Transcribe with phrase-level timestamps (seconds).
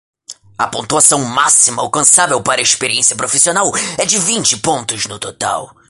[0.57, 5.75] A pontuação máxima alcançável para a experiência profissional é de vinte pontos no total.